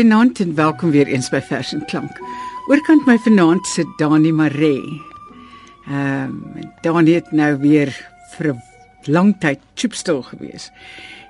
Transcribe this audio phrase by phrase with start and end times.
[0.00, 2.20] Goeienaand en welkom weer eens by Vers en Klank.
[2.72, 5.02] Oorkant my vanaand sit Dani Maree.
[5.84, 7.92] Ehm um, Dani het nou weer
[8.32, 8.62] vir 'n
[9.04, 10.70] lang tyd chipstil gewees.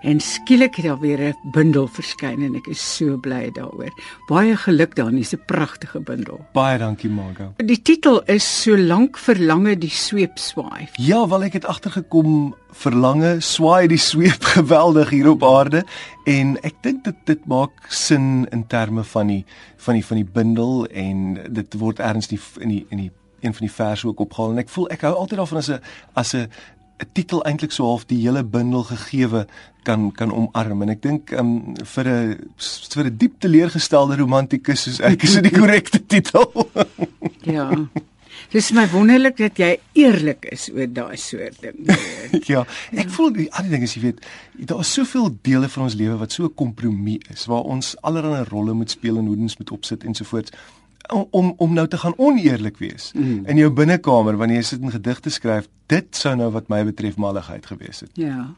[0.01, 3.93] En skielik het daar weer 'n bundel verskyn en ek is so bly daaroor.
[4.29, 6.41] Baie geluk Dani, dis 'n pragtige bundel.
[6.53, 7.53] Baie dankie Margo.
[7.57, 10.89] Die titel is So lank verlange die sweep swaai.
[10.97, 15.85] Ja, wel ek het agtergekom verlange swaai die sweep geweldig hier op aarde
[16.25, 19.45] en ek dink dit dit maak sin in terme van die
[19.77, 23.55] van die van die bundel en dit word erns die in die in die een
[23.55, 25.81] van die verse ook opgehaal en ek voel ek hou altyd daarvan as 'n
[26.15, 26.49] as 'n
[27.01, 29.47] 'n titel eintlik so half die hele bundel gegeewe
[29.83, 32.53] kan kan omarm en ek dink um, vir 'n
[32.95, 36.47] vir 'n diep teleurgestelde romantikus soos ek is dit die korrekte titel.
[37.43, 37.71] ja.
[38.51, 41.87] Dis my wonderlik dat jy eerlik is oor daai soort ding.
[42.53, 42.65] ja,
[42.99, 44.25] ek voel die ander ding is jy weet
[44.67, 48.45] daar is soveel dele van ons lewe wat so 'n kompromie is waar ons allerlei
[48.51, 50.51] rolle moet speel en hoedens moet opsit ensovoorts
[51.11, 53.45] om om nou te gaan oneerlik wees mm.
[53.47, 57.17] in jou binnekamer wanneer jy sit en gedigte skryf dit sou nou wat my betref
[57.17, 58.11] malligheid gewees het.
[58.15, 58.55] Ja.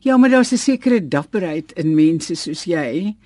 [0.00, 3.16] Ja maar daar's 'n sekere dapperheid in mense soos jy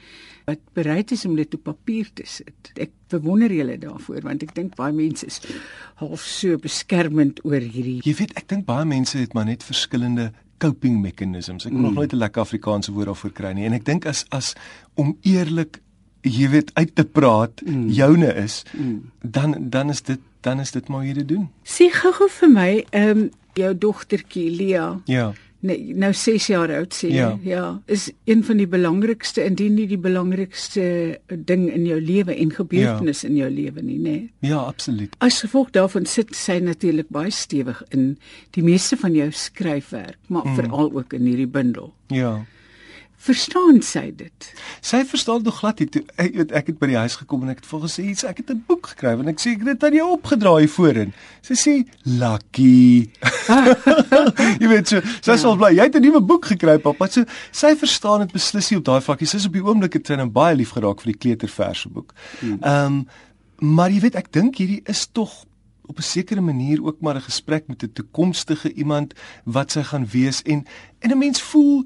[0.45, 2.73] wat bereid is om dit op papier te sit.
[2.75, 5.41] Ek bewonder julle daarvoor want ek dink baie mense is
[5.95, 10.33] half so beskermend oor hierdie jy weet ek dink baie mense het maar net verskillende
[10.59, 11.67] coping mechanisms.
[11.67, 11.87] Ek kan mm.
[11.87, 13.67] nog nooit 'n lekker Afrikaanse woord daarvoor kry nie.
[13.67, 14.55] En ek dink as as
[14.95, 15.81] om eerlik
[16.25, 17.89] jy weet uit te praat mm.
[17.93, 19.11] joune is mm.
[19.21, 21.49] dan dan is dit dan is dit maar jy te doen.
[21.65, 24.87] Sê gou-gou vir my, ehm um, jou dogtertjie Lia.
[25.07, 25.29] Ja.
[25.65, 27.09] Nee, nou 6 jaar oud sê.
[27.15, 27.29] Ja.
[27.41, 30.85] ja, is een van die belangrikste indien nie die belangrikste
[31.49, 33.31] ding in jou lewe en gebeurtenis ja.
[33.31, 34.17] in jou lewe nie, nê?
[34.19, 34.51] Nee.
[34.51, 35.15] Ja, absoluut.
[35.25, 38.11] As gevolg daarvan sit sy natuurlik baie stewig in
[38.59, 40.59] die meeste van jou skryfwerk, maar mm.
[40.61, 41.95] veral ook in hierdie bundel.
[42.13, 42.35] Ja.
[43.17, 44.47] Verstaan sy dit?
[44.85, 45.87] Sy verstaan dit glad nie.
[45.89, 48.25] Toe ek weet ek het by die huis gekom en ek het vir gesê iets,
[48.29, 51.15] ek het 'n boek gekry en ek sê ek het dit aan jou opgedraai voorin.
[51.41, 51.75] Sy sê
[52.05, 53.09] lucky.
[54.61, 55.49] jy weet so, sy ja.
[55.49, 55.73] al bly.
[55.73, 57.09] Jy het 'n nuwe boek gekry, pappa.
[57.09, 59.27] So sy verstaan dit beslis nie op daai vlakkie.
[59.27, 62.13] Sy is op die oomblik het sy nou baie lief geraak vir die kleuterverse boek.
[62.41, 62.59] Hmm.
[62.61, 63.07] Ehm um,
[63.59, 65.47] maar jy weet ek dink hierdie is tog
[65.87, 69.15] op 'n sekere manier ook maar 'n gesprek met 'n toekomstige iemand
[69.45, 70.67] wat sy gaan wees en
[70.99, 71.85] en 'n mens voel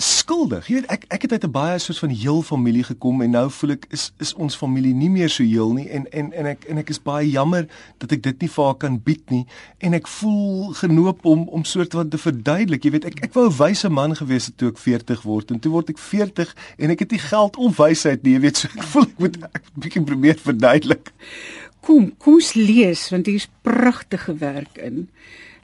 [0.00, 0.68] skuldig.
[0.68, 3.50] Jy weet ek ek het uit 'n baie soort van heel familie gekom en nou
[3.50, 6.64] voel ek is is ons familie nie meer so heel nie en en en ek
[6.64, 7.68] en ek is baie jammer
[7.98, 9.46] dat ek dit nie vir haar kan bied nie
[9.78, 12.84] en ek voel genoop om om soort van te verduidelik.
[12.84, 15.58] Jy weet ek ek wou 'n wyse man gewees het toe ek 40 word en
[15.60, 18.32] toe word ek 40 en ek het nie geld om wysheid nie.
[18.32, 21.12] Jy weet so ek voel ek moet ek 'n bietjie probeer verduidelik.
[21.80, 25.08] Kom, kom ons lees want hier is pragtige werk in.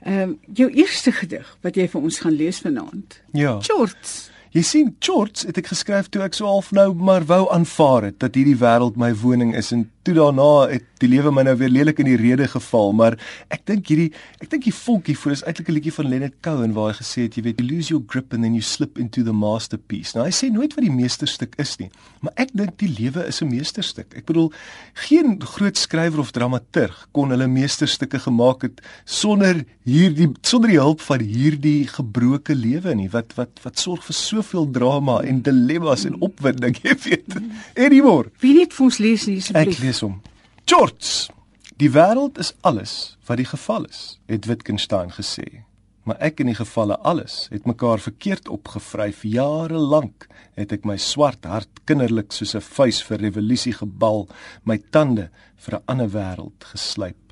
[0.05, 3.21] Ehm um, jou eerste gedig wat jy vir ons gaan lees vanaand.
[3.33, 3.61] Ja.
[3.63, 4.31] Shorts.
[4.57, 8.23] Jy sien, Shorts het ek geskryf toe ek so half nou maar wou aanvaar het
[8.23, 11.73] dat hierdie wêreld my woning is en toe daarna het die lewe my nou weer
[11.73, 13.17] lelik in die rede geval, maar
[13.53, 14.09] ek dink hierdie
[14.41, 17.27] ek dink die volkie voor is eintlik 'n liedjie van Leonard Cohen waar hy gesê
[17.27, 20.15] het jy weet you lose your grip and then you slip into the masterpiece.
[20.15, 21.91] Nou hy sê nooit wat die meesterstuk is nie,
[22.23, 24.15] maar ek dink die lewe is 'n meesterstuk.
[24.17, 24.53] Ek bedoel
[24.95, 31.01] geen groot skrywer of dramaturg kon hulle meesterstukke gemaak het sonder hierdie sonder die hulp
[31.01, 34.15] van hierdie gebroke lewe nie wat wat wat sorg vir
[34.47, 37.39] soveel drama en dilemmas en opwinding, jy weet.
[37.75, 38.31] Anymore.
[38.41, 40.21] Wie net vir ons lees nie asseblief lees hom.
[40.67, 41.33] George,
[41.79, 45.65] die wêreld is alles wat die geval is, het Wittgenstein gesê.
[46.07, 50.95] Maar ek in die gevalle alles het mekaar verkeerd opgevryf jare lank het ek my
[51.03, 54.29] swart hart kinderlik soos 'n vuis vir revolusie gebal
[54.65, 57.27] my tande vir 'n ander wêreld geslyp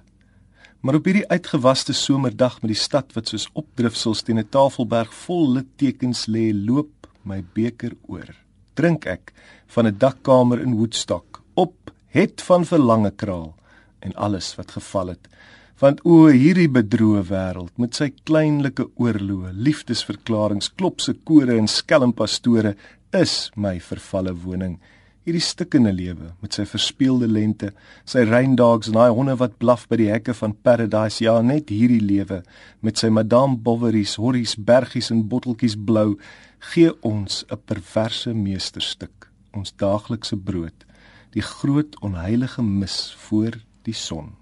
[0.85, 5.55] maar op hierdie uitgewaste somerdag met die stad wat soos opdrifsels teen 'n tafelberg vol
[5.55, 8.31] littekens lê loop my beker oor.
[8.75, 9.33] Drink ek
[9.67, 13.55] van 'n dakkamer in Woodstock op het van verlange kraal
[14.01, 15.29] en alles wat geval het.
[15.79, 22.77] Want o hierdie bedroe wêreld met sy kleinlike oorloë liefdesverklaringe klopse kore en skelmpastore
[23.13, 24.79] is my vervalle woning.
[25.25, 27.71] Hierdie stikkende lewe met sy verspeelde lente
[28.05, 31.25] sy reindogs en daai honde wat blaf by die hekke van paradise.
[31.25, 32.43] Ja net hierdie lewe
[32.85, 36.19] met sy madame boveries horries bergies en botteltjies blou
[36.71, 40.85] gee ons 'n perverse meesterstuk ons daaglikse brood
[41.35, 44.35] die groot onheilige mis voor die son.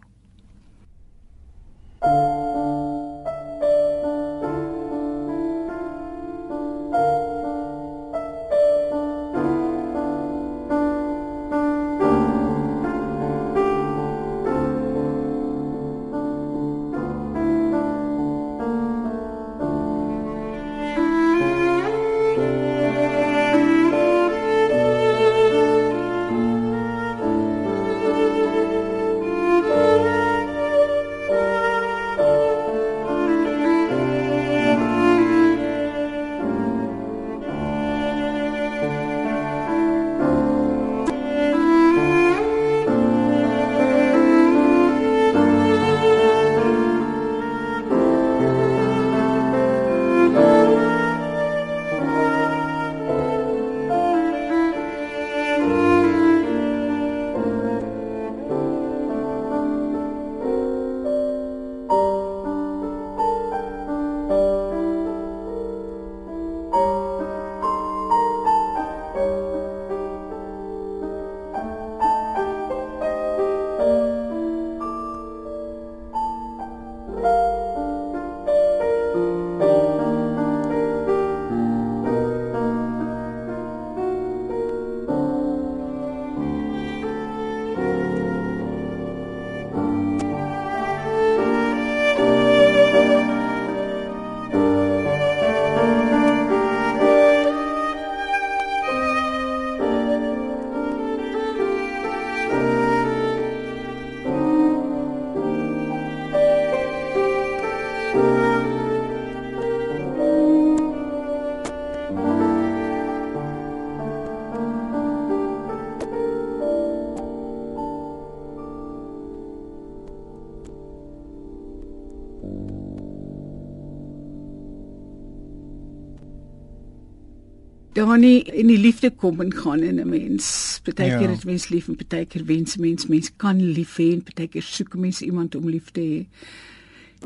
[128.02, 130.81] Dani in die liefde kom en gaan in 'n mens.
[130.82, 131.37] Partykeer Ja.
[131.37, 135.20] is mens lief en partykeer wens mens mens kan lief hê en partykeer soek mens
[135.22, 136.26] iemand om lief te hê.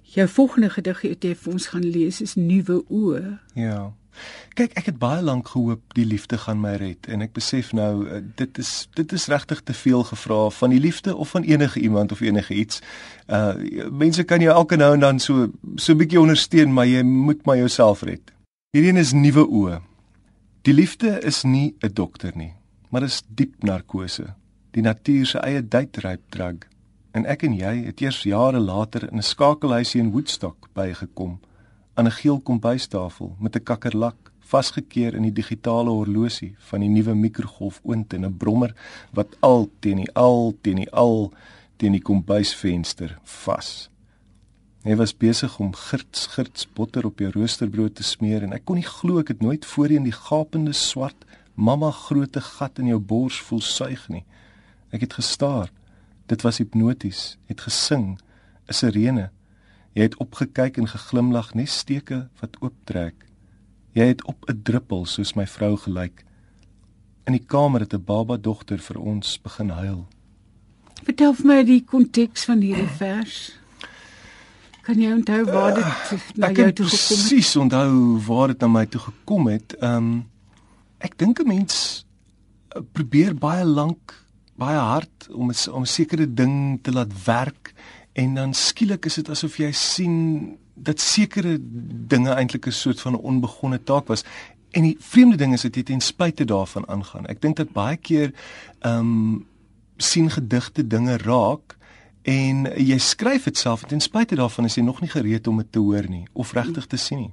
[0.05, 3.38] Jou volgende gedig wat jy vir ons gaan lees is Nuwe Oë.
[3.55, 3.93] Ja.
[4.55, 8.06] Kyk, ek het baie lank gehoop die liefde gaan my red en ek besef nou
[8.08, 11.81] uh, dit is dit is regtig te veel gevra van die liefde of van enige
[11.81, 12.81] iemand of enige iets.
[13.28, 13.55] Uh
[13.90, 17.44] mense kan jou elke nou en dan so so 'n bietjie ondersteun, maar jy moet
[17.44, 18.32] maar jouself red.
[18.73, 19.81] Hierdie een is nuwe oë.
[20.66, 22.52] Die liefde is nie 'n dokter nie,
[22.90, 24.34] maar is diep narkose.
[24.70, 26.66] Die natuur se eie date-rape drug.
[27.12, 31.38] En ek en jy het eers jare later in 'n skakelhuisie in Woodstock bygekom
[31.94, 37.14] aan 'n geel kombuistafel met 'n kakkerlak vasgekeer in die digitale horlosie van die nuwe
[37.14, 38.74] mikrogolf oond en 'n brommer
[39.12, 41.32] wat al teen die al teen die al
[41.76, 43.90] teen die kombuisvenster vas.
[44.87, 48.79] Hy was besig om girts girts botter op jou roosterbrood te smeer en ek kon
[48.79, 51.27] nie glo ek het nooit voorheen die gapende swart
[51.59, 54.23] mamma groote gat in jou bors voel suig nie.
[54.94, 55.73] Ek het gestaar.
[56.31, 58.21] Dit was hipnoties, het gesing,
[58.69, 59.31] 'n sirene.
[59.94, 63.27] Jy het opgekyk en geglimlag nes steke wat ooptrek.
[63.93, 66.25] Jy het op 'n druppel soos my vrou gelyk.
[67.26, 70.07] In die kamer het 'n baba dogter vir ons begin huil.
[71.02, 73.65] Vertel vir my die konteks van hierdie vers.
[74.87, 77.23] Kan jy onthou waar dit na ek jou kan toe gekom het?
[77.26, 77.93] presies onthou
[78.26, 79.75] waar dit na my toe gekom het.
[79.81, 80.11] Ehm um,
[81.02, 82.07] ek dink 'n mens
[82.76, 84.14] uh, probeer baie lank,
[84.55, 87.75] baie hard om 'n om 'n sekere ding te laat werk
[88.14, 91.59] en dan skielik is dit asof jy sien dat sekere
[92.07, 94.25] dinge eintlik 'n soort van 'n onbegonne taak was.
[94.71, 97.26] En die vreemde ding is dat jy ten spyte daarvan aangaan.
[97.26, 98.33] Ek dink dat baie keer
[98.81, 99.47] ehm um,
[99.97, 101.75] sien gedigte dinge raak
[102.26, 105.61] en jy skryf dit self en ten spyte daarvan is jy nog nie gereed om
[105.62, 107.33] dit te hoor nie of regtig te sien nie.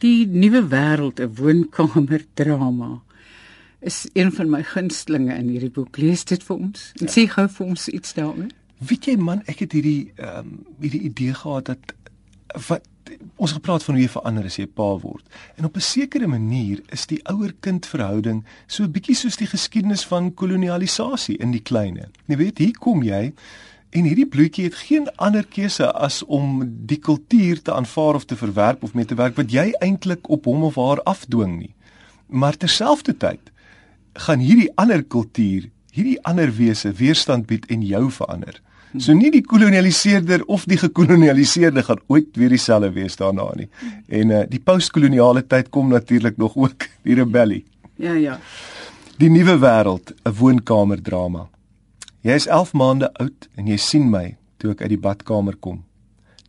[0.00, 3.02] Die nuwe wêreld, 'n woonkamer drama
[3.80, 5.96] is een van my gunstlinge in hierdie boek.
[5.96, 6.92] Lees dit vir ons.
[7.00, 8.50] En sê gou vir ons iets daaroor.
[8.78, 11.94] Weet jy man, ek het hierdie ehm um, hierdie idee gehad dat
[12.68, 12.84] wat
[13.36, 15.24] ons gepraat van hoe jy verander as jy pa word.
[15.56, 20.04] En op 'n sekere manier is die ouer-kind verhouding so 'n bietjie soos die geskiedenis
[20.04, 22.08] van kolonialisasie in die kleine.
[22.26, 23.32] Jy weet, hier kom jy
[23.90, 28.36] en hierdie bloetjie het geen ander keuse as om die kultuur te aanvaar of te
[28.36, 31.74] verwerp of mee te werk wat jy eintlik op hom of haar afdwing nie.
[32.26, 33.52] Maar terselfdertyd
[34.12, 38.60] gaan hierdie ander kultuur, hierdie ander wese weerstand bied en jou verander.
[38.94, 43.68] So nie die kolonialiseerder of die gekolonialiseerde gaan ooit weer dieselfde wees daarna nie.
[44.08, 47.64] En uh, die postkoloniale tyd kom natuurlik nog ook, die rebellie.
[47.96, 48.38] Ja, ja.
[49.18, 51.48] Die nuwe wêreld, 'n woonkamerdrama.
[52.20, 55.84] Jy is 11 maande oud en jy sien my toe ek uit die badkamer kom.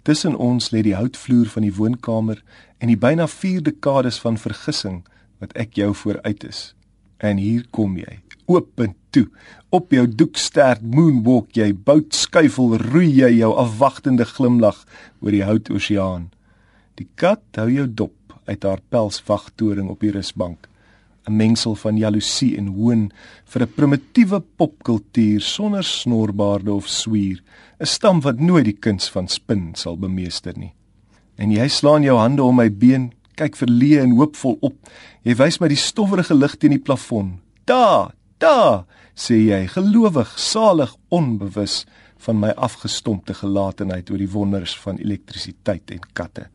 [0.04, 2.42] Tussen ons lê die houtvloer van die woonkamer
[2.80, 5.04] en die byna 4 dekades van vergissing
[5.40, 6.74] wat ek jou vooruit is.
[7.18, 9.28] En hier kom jy, oop en toe.
[9.70, 14.80] Op jou doekstert moonwalk jy, bout skuifel roei jy jou afwagtende glimlag
[15.22, 16.30] oor die houtoseaan.
[16.98, 18.16] Die kat hou jou dop
[18.48, 20.68] uit haar pelswagtoring op die rusbank.
[21.28, 23.12] 'n mengsel van jaloesie en hoon
[23.52, 27.44] vir 'n primitiewe popkultuur sonder snorbaarde of swier,
[27.80, 30.74] 'n stam wat nooit die kuns van spin sal bemeester nie.
[31.36, 34.76] En jy slaan jou hande om my been, kyk verleë en hoopvol op.
[35.24, 37.40] Jy wys my die stowwerige lig teen die plafon.
[37.66, 38.86] Da, da,
[39.18, 41.86] sê jy, gelowig, salig, onbewus
[42.26, 46.48] van my afgestompte gelatenheid oor die wonders van elektrisiteit en katte.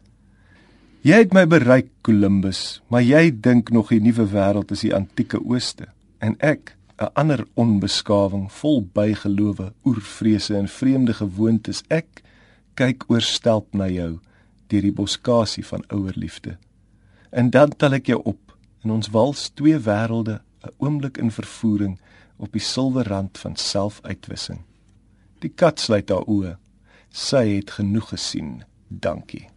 [1.03, 5.41] Jy het my bereik, Columbus, maar jy dink nog die nuwe wêreld is die antieke
[5.43, 5.89] ooste
[6.23, 12.23] en ek, 'n ander onbeskawing vol bygelowe, oervrese en vreemde gewoontes, ek
[12.75, 14.21] kyk oorstelp na jou
[14.69, 16.57] deur die boskasie van ouerliefde.
[17.31, 22.01] En dan tel ek jou op en ons wals twee wêrelde, 'n oomblik in vervoering
[22.37, 24.61] op die silwerrand van selfuitwissing.
[25.39, 26.57] Die kat sluit haar oë.
[27.11, 28.63] Sy het genoeg gesien.
[28.89, 29.52] Dankie.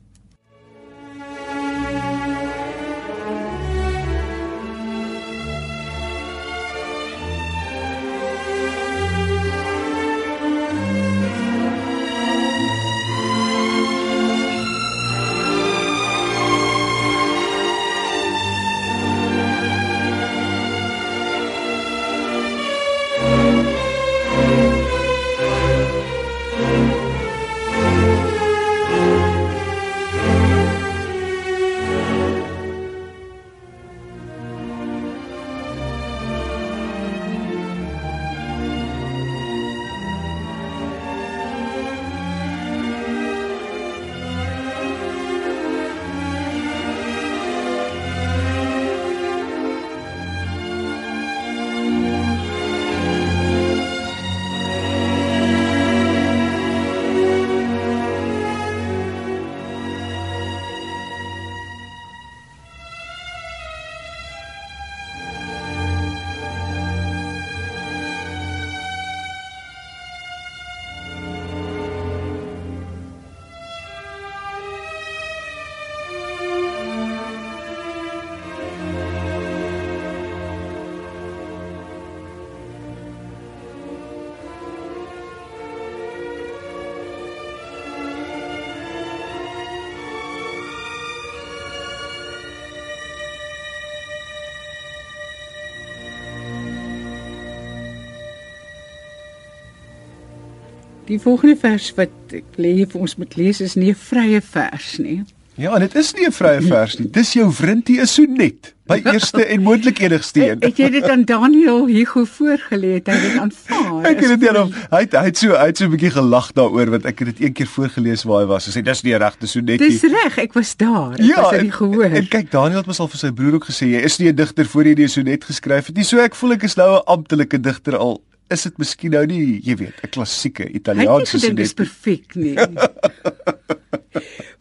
[101.05, 104.41] Die volgende vers wat ek wil hê vir ons moet lees is nie 'n vrye
[104.41, 105.21] vers nie.
[105.55, 107.09] Ja, dit is nie 'n vrye vers nie.
[107.09, 110.59] Dis jou vriendie is sonet by eerste en moontlik enigste een.
[110.59, 114.03] Ek het dit aan Daniel Hugo voorgelê, hy het dit aanvaar.
[114.05, 114.73] Ek het dit aan hom.
[114.89, 117.27] Hy het, hy het so hy het so 'n bietjie gelag daaroor want ek het
[117.37, 118.65] dit een keer voorgeles waar hy was.
[118.65, 119.89] Hy sê dis nie 'n regte sonet nie.
[119.89, 121.13] Dis reg, ek was daar.
[121.13, 122.03] Ek ja, was die gehoor.
[122.03, 124.29] En, en kyk, Daniel het mos al vir sy broer ook gesê jy is nie
[124.29, 126.03] 'n digter voor jy die sonet geskryf het nie.
[126.03, 128.21] So ek voel ek is nou 'n amptelike digter al
[128.53, 131.57] is dit miskien nou nie, jy weet, 'n klassieke Italiaanse sonet.
[131.57, 132.55] Dit is perfek nie.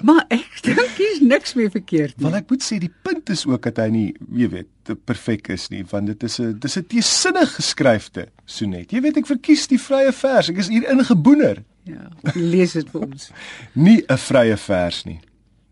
[0.07, 2.25] maar ek dink hier's niks meer verkeerd nie.
[2.25, 5.69] Want ek moet sê die punt is ook dat hy nie, jy weet, perfek is
[5.73, 8.93] nie, want dit is 'n dis 'n teesinnig geskryfde sonnet.
[8.93, 10.49] Jy weet ek verkies die vrye vers.
[10.49, 11.65] Ek is hier ingeboener.
[11.85, 13.31] Ja, lees dit vir ons.
[13.75, 15.21] nie 'n vrye vers nie.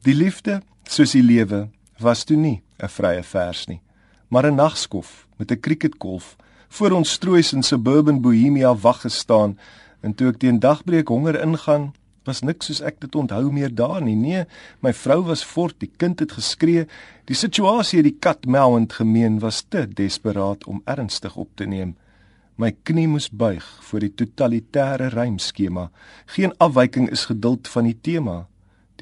[0.04, 3.80] Die liefde, soos die lewe, was toe nie 'n vrye vers nie,
[4.28, 6.36] maar 'n nagskof met 'n cricketkolf
[6.72, 9.58] voor ons stroois in suburban Bohemia wag gestaan
[10.00, 11.90] en toe ek teen dagbreek honger ingaan
[12.24, 14.14] was niks soos ek dit onthou meer daar nie.
[14.16, 14.44] Nee,
[14.80, 16.86] my vrou was fort, die kind het geskree.
[17.26, 21.96] Die situasie het die kat mouend gemeen was te desperaat om ernstig op te neem.
[22.56, 25.88] My knie moes buig voor die totalitêre rymskema.
[26.36, 28.44] Geen afwyking is geduld van die tema.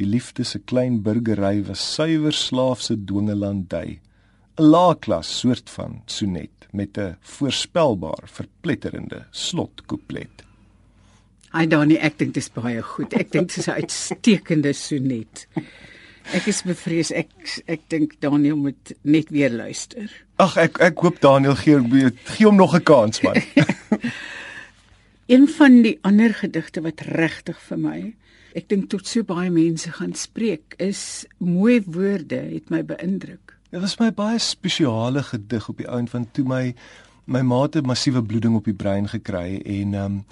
[0.01, 4.01] Die liefde se klein burgery was suiwer slaafse dwingelandy.
[4.57, 10.45] 'n Laagklas soort van sonnet met 'n voorspelbaar verpletterende slotkouplet.
[11.51, 13.13] Ai Dani, ek dink dit is baie goed.
[13.13, 15.47] Ek dink dit is 'n uitstekende sonnet.
[16.33, 17.31] Ek is bevrees ek
[17.67, 20.11] ek dink Daniel moet net weer luister.
[20.37, 21.79] Ag ek ek hoop Daniel gee
[22.25, 23.35] gee hom nog 'n kans man.
[25.35, 28.15] een van die ander gedigte wat regtig vir my
[28.55, 33.60] ek dink tot so baie mense gaan spreek is mooi woorde het my beïndruk.
[33.71, 36.75] Dit was my baie spesiale gedig op die ouen van toe my
[37.31, 40.25] my ma het 'n massiewe bloeding op die brein gekry en ehm um,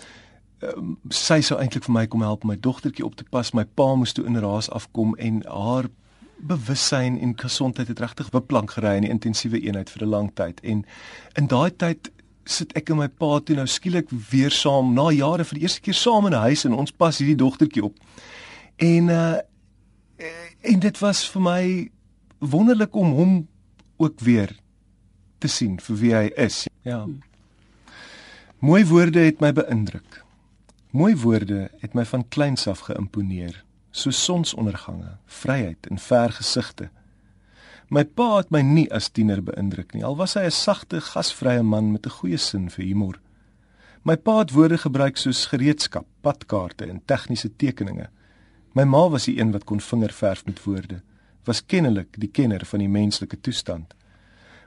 [0.61, 3.53] um, sy sou eintlik vir my kom help om my dogtertjie op te pas.
[3.53, 5.87] My pa moes toe in raas afkom en haar
[6.37, 10.61] bewussyn en gesondheid het regtig beplank gery in die intensiewe eenheid vir 'n lang tyd.
[10.61, 10.85] En
[11.35, 12.11] in daai tyd
[12.45, 15.81] sit ek en my pa toe nou skielik weer saam na jare vir die eerste
[15.81, 17.97] keer saam in 'n huis en ons pas hierdie dogtertjie op.
[18.77, 19.37] En uh
[20.61, 21.91] en dit was vir my
[22.39, 23.49] wonderlik om hom
[23.97, 24.57] ook weer
[25.39, 26.67] te sien vir wie hy is.
[26.87, 27.07] Ja.
[28.59, 30.23] Mooi woorde het my beïndruk.
[30.91, 36.89] Mooi woorde het my van kleins af geïmponeer, so sonsondergange, vryheid en ver gesigte.
[37.89, 41.63] My pa het my nie as tiener beïndruk nie, al was hy 'n sagte, gasvrye
[41.63, 43.21] man met 'n goeie sin vir humor.
[44.03, 48.09] My pa het woorde gebruik soos gereedskap, padkaarte en tegniese tekeninge.
[48.75, 51.03] My ma was die een wat kon vingerverf met woorde,
[51.49, 53.95] was kennelik die kenner van die menslike toestand.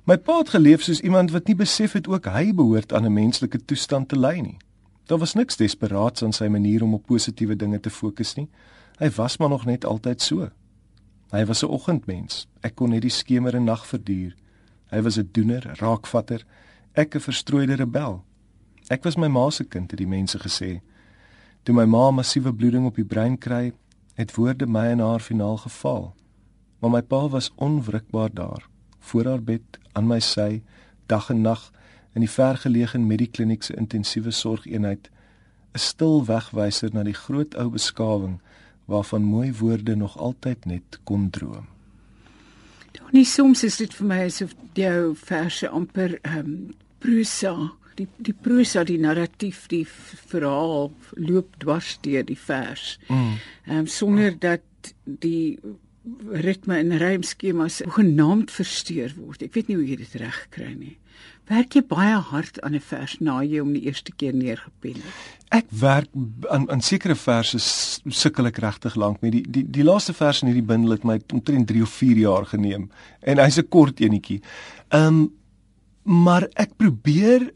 [0.10, 3.14] My pa het geleef soos iemand wat nie besef het ook hy behoort aan 'n
[3.14, 4.58] menslike toestand te ly nie.
[5.06, 8.50] Daar was niks desperaats aan sy manier om op positiewe dinge te fokus nie.
[8.98, 10.50] Hy was maar nog net altyd so.
[11.32, 12.48] Hy was 'n oggendmens.
[12.62, 14.36] Ek kon net die skemer en nag verduur.
[14.90, 16.46] Hy was 'n doener, raakvatter,
[16.94, 18.24] ek 'n verstrooide rebel.
[18.90, 20.82] Ek was my ma se kind, het die mense gesê.
[21.64, 23.74] Toe my ma massiewe bloeding op die brein kry,
[24.16, 26.16] het woorde my en haar finaal geval.
[26.82, 28.68] Maar my pa was onwrikbaar daar,
[29.00, 30.62] voor haar bed, aan my sy,
[31.06, 31.72] dag en nag
[32.18, 35.10] in die vergeleë Medikliniek se intensiewe sorgeenheid
[35.74, 38.40] 'n stil wegwyser na die groot ou beskawing
[38.86, 41.68] waarvan mooi woorde nog altyd net kon droom.
[42.92, 48.34] Donnie soms is dit vir my asof jou verse amper ehm um, prosa, die die
[48.34, 49.86] prosa, die narratief, die
[50.28, 53.00] verhaal loop dwars deur die vers.
[53.08, 53.16] Mm.
[53.16, 53.78] Ehm mm.
[53.78, 55.60] um, sonder dat die
[56.32, 59.44] ritme en rymskemas genaamd versteur word.
[59.46, 60.96] Ek weet nie hoe jy dit reg kry nie.
[61.52, 65.20] Werk jy baie hard aan 'n vers na jy om die eerste keer neergepen het?
[65.50, 66.10] Ek werk
[66.50, 67.60] aan aan sekere verse
[68.10, 71.20] sukkel ek regtig lank met die die die laaste vers in hierdie bundel het my
[71.34, 72.90] omtrent 3 of 4 jaar geneem
[73.22, 74.42] en hy's 'n kort enetjie.
[74.90, 75.34] Ehm um,
[76.04, 77.54] maar ek probeer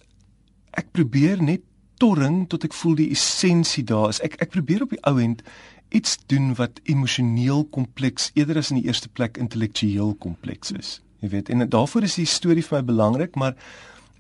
[0.74, 1.62] ek probeer net
[1.98, 4.20] torring tot ek voel die essensie daar is.
[4.20, 5.42] Ek ek probeer op die ou end
[5.90, 11.02] iets doen wat emosioneel kompleks eerder as in die eerste plek intellektueel kompleks is.
[11.20, 13.56] Jy weet, en daarvoor is die storie vir my belangrik, maar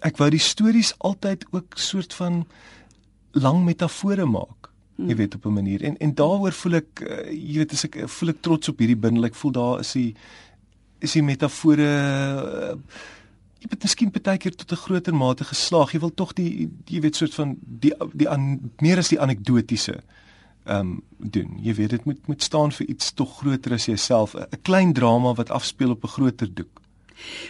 [0.06, 2.45] ek wou die stories altyd ook soort van
[3.36, 4.69] lang metafore maak.
[4.95, 5.17] Jy hmm.
[5.19, 5.84] weet op 'n manier.
[5.84, 8.95] En en daaroor voel ek uh, jy weet as ek voel ek trots op hierdie
[8.97, 9.25] bundel.
[9.25, 10.15] Ek voel daar is die
[10.99, 12.78] is die metafore uh,
[13.60, 15.91] jy het miskien baie keer tot 'n groter mate geslaag.
[15.91, 20.04] Jy wil tog die jy weet soort van die die an, meer as die anekdotiese
[20.65, 21.58] ehm um, doen.
[21.62, 25.34] Jy weet dit moet moet staan vir iets tog groter as jouself, 'n klein drama
[25.34, 26.82] wat afspeel op 'n groter doek.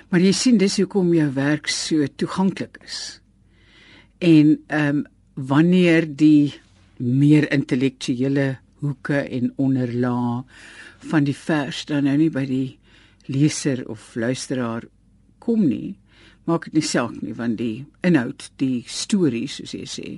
[0.10, 3.22] Maar jy sien dis hoekom jou werk so toeganklik is.
[4.18, 6.54] En ehm um, wanneer die
[6.98, 10.44] meer intellektuele hoeke en onderlae
[11.10, 12.78] van die vers dan nou nie by die
[13.26, 14.86] leser of luisteraar
[15.40, 15.96] kom nie
[16.46, 20.10] maak dit nie saak nie want die inhoud die storie soos jy sê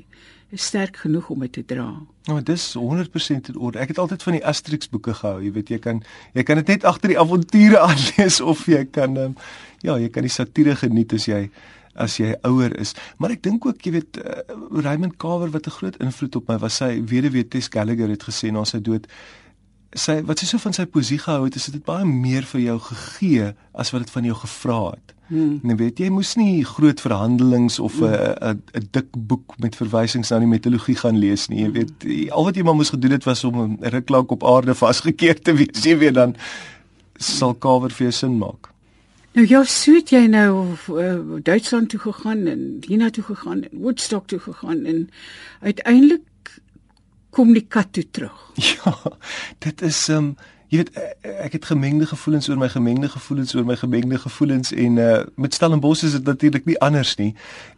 [0.56, 1.88] is sterk genoeg om dit te dra.
[2.28, 3.80] Nou, dis 100% in orde.
[3.84, 5.42] Ek het altyd van die Asterix boeke gehou.
[5.44, 6.04] Jy weet, jy kan
[6.38, 9.36] jy kan dit net agter die avonture aanlees of jy kan um,
[9.84, 11.48] ja, jy kan die satire geniet as jy
[11.98, 12.94] as jy ouer is.
[13.18, 14.44] Maar ek dink ook, jy weet, uh,
[14.86, 18.54] Raymond Carver wat 'n groot invloed op my was, sy weduwee Tess Gallagher het gesê
[18.54, 19.10] na sy dood
[19.96, 22.80] sy wat sy so van sy poesie gehou het, is dit baie meer vir jou
[22.92, 25.17] gegee as wat dit van jou gevra het.
[25.28, 25.60] Hmm.
[25.62, 28.62] Nee, weet jy, moes nie groot verhandelings of 'n hmm.
[28.74, 31.62] 'n dik boek met verwysings na die mitologie gaan lees nie.
[31.66, 34.76] Jy weet, al wat jy maar moes gedoen het was om 'n ruklank op aarde
[34.76, 35.84] vasgekeer te wees.
[35.84, 36.36] Jy weet dan
[37.18, 38.72] sal kawer vir jou sin maak.
[39.38, 44.28] Nou ja, soet jy nou uh, Duitsland toe gegaan en China toe gegaan en Woodstock
[44.28, 45.10] toe gegaan en
[45.62, 46.26] uiteindelik
[47.30, 48.40] kom die kat toe terug.
[48.74, 48.96] Ja,
[49.60, 50.36] dit is um
[50.68, 54.20] jy weet eh, eh, ek het gemengde gevoelens oor my gemengde gevoelens oor my gemengde
[54.20, 57.34] gevoelens en uh met Stellenbosch is dit natuurlik nie anders nie.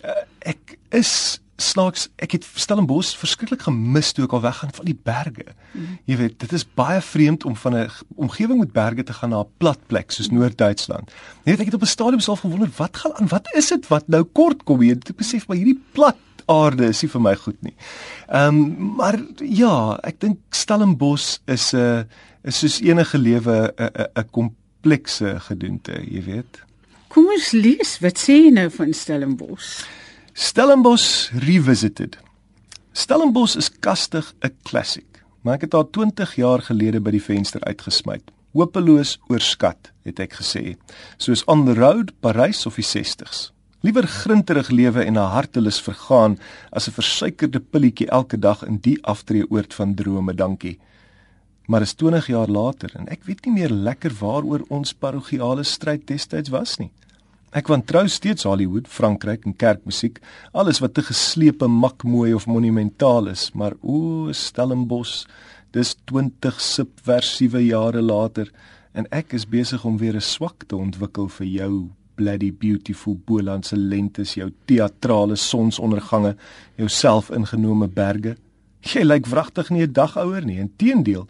[0.06, 4.96] Uh, ek is snaaks ek het Stellenbosch verskriklik gemis toe ek al weggaan van die
[4.96, 5.46] berge.
[5.74, 5.98] Mm.
[6.10, 9.44] Jy weet, dit is baie vreemd om van 'n omgewing met berge te gaan na
[9.44, 11.12] 'n plat plek soos Noord-Duitsland.
[11.44, 13.28] Jy weet, ek het op 'n stadium self gewonder wat gaan aan?
[13.28, 14.96] Wat is dit wat nou kort kom hier?
[14.96, 16.18] Ek besef maar hierdie plat
[16.50, 17.76] aarde is nie vir my goed nie.
[18.28, 22.04] Ehm um, maar ja, ek dink Stellenbosch is 'n uh,
[22.44, 26.64] is soos enige lewe 'n 'n komplekse gedoente, jy weet.
[27.10, 29.86] Kom ons lees, wat sê jy nou van Stellenbosch?
[30.34, 32.18] Stellenbosch revisited.
[32.94, 37.62] Stellenbosch is kastig 'n klassiek, maar ek het haar 20 jaar gelede by die venster
[37.64, 38.20] uitgesmy.
[38.54, 40.78] Hopeloos oorskat, het ek gesê,
[41.18, 43.52] soos on the road Parys of die 60s.
[43.82, 46.38] Liewer grinterig lewe en 'n hartelus vergaan
[46.72, 50.80] as 'n versuikerde pilletjie elke dag in die aftreeoord van drome, dankie
[51.70, 56.08] maar is 20 jaar later en ek weet nie meer lekker waaroor ons parogiale stryd
[56.10, 56.90] destyds was nie.
[57.54, 60.18] Ek wantrou steeds Hollywood, Frankryk en kerkmusiek,
[60.54, 65.28] alles wat te geslepe, makmooi of monumentaal is, maar o, Stellenbosch,
[65.74, 68.50] dis 20 subversiewe jare later
[68.98, 73.78] en ek is besig om weer 'n swak te ontwikkel vir jou bloody beautiful Bolandse
[73.80, 76.36] lentes, jou teatrale sonsondergange,
[76.80, 78.36] jou selfingenome berge.
[78.84, 81.28] Jy lyk wragtig nie 'n dag ouer nie, inteendeel.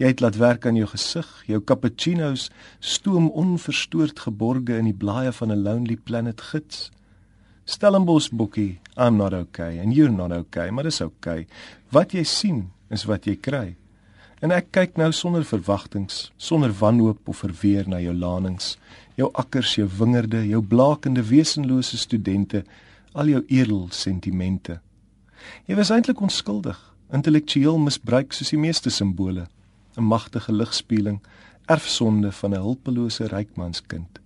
[0.00, 2.50] Jy het laat werk aan jou gesig, jou cappuccinos
[2.80, 6.90] stoom onverstoord geborge in die blaaie van 'n lonely planet gids.
[7.64, 11.46] Stellenbosch boekie, I'm not okay and you're not okay, maar dis okay.
[11.90, 13.76] Wat jy sien is wat jy kry.
[14.40, 18.78] En ek kyk nou sonder verwagtinge, sonder wanhoop of verweer na jou lanings,
[19.20, 22.64] jou akkers, jou wingerde, jou blakende wesenlose studente,
[23.12, 24.80] al jou edel sentimente.
[25.68, 26.78] Jy was eintlik onskuldig,
[27.12, 29.48] intellektueel misbruik soos die meeste simbole.
[29.96, 31.20] 'n magtige ligspieeling,
[31.66, 34.20] erfsonde van 'n hulpelose rykmanskind.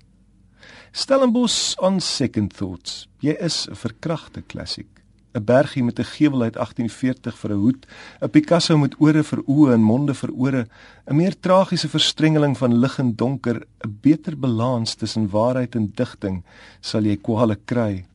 [0.92, 3.08] Stellenbosch on second thoughts.
[3.18, 5.03] Jy is 'n verkragte klassiek.
[5.34, 7.86] 'n Bergie met 'n gewel uit 1840 vir 'n hoed,
[8.20, 10.66] 'n Picasso met ore vir oë en monde vir ore,
[11.06, 16.42] 'n meer tragiese verstrengeling van lig en donker, 'n beter balans tussen waarheid en digting
[16.80, 18.06] sal jy kwale kry,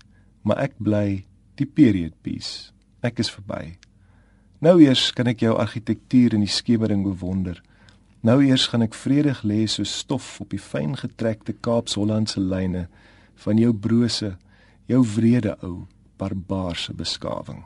[0.42, 2.72] maar ek bly die period piece.
[3.02, 3.78] Ek is verby.
[4.60, 7.62] Nou eers kan ek jou argitektuur in die skemering bewonder.
[8.22, 12.88] Nou eers gaan ek vredig lê so stof op die fyn getrekte Kaapse-Hollandse lyne
[13.36, 14.38] van jou brose,
[14.86, 15.88] jou wrede ou
[16.20, 17.64] barbaarse beskawing.